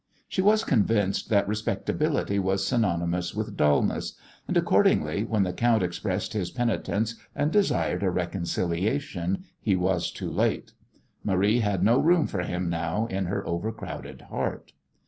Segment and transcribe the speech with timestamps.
[0.27, 4.15] She was convinced that respectability was synonymous with dullness,
[4.47, 10.31] and, accordingly, when the count expressed his penitence and desired a reconciliation he was too
[10.31, 10.71] late.
[11.23, 14.73] Marie had no room for him now in her overcrowded heart.